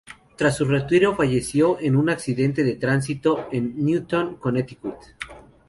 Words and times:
Tras 0.35 0.57
su 0.57 0.65
retiro, 0.65 1.15
falleció 1.15 1.79
en 1.79 1.95
un 1.95 2.09
accidente 2.09 2.63
de 2.63 2.73
tránsito 2.75 3.47
en 3.51 3.85
Newtown, 3.85 4.37
Connecticut. 4.37 4.95